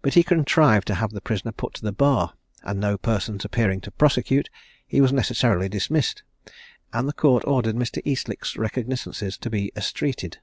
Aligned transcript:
But 0.00 0.14
he 0.14 0.22
contrived 0.22 0.86
to 0.86 0.94
have 0.94 1.10
the 1.10 1.20
prisoner 1.20 1.52
put 1.52 1.74
to 1.74 1.82
the 1.82 1.92
bar; 1.92 2.32
and 2.62 2.80
no 2.80 2.96
persons 2.96 3.44
appearing 3.44 3.82
to 3.82 3.90
prosecute, 3.90 4.48
he 4.86 5.02
was 5.02 5.12
necessarily 5.12 5.68
dismissed; 5.68 6.22
and 6.94 7.06
the 7.06 7.12
court 7.12 7.44
ordered 7.46 7.76
Mr. 7.76 8.00
Eastlick's 8.06 8.56
recognisances 8.56 9.36
to 9.36 9.50
be 9.50 9.70
estreated. 9.76 10.38